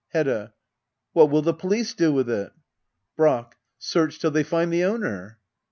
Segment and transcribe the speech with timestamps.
[0.13, 0.55] Hedda.
[1.13, 2.51] What will the police do with it}
[3.17, 3.57] Brack.
[3.77, 5.37] Search till they find the owner.